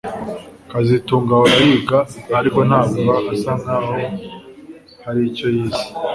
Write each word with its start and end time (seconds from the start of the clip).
kazitunga 0.71 1.31
ahora 1.35 1.55
yiga 1.67 1.99
ariko 2.39 2.59
ntabwo 2.69 3.09
asa 3.33 3.51
nkaho 3.61 3.93
hari 5.03 5.19
icyo 5.29 5.47
yize 5.55 5.83